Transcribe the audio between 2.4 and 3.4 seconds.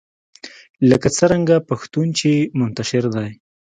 منتشر دی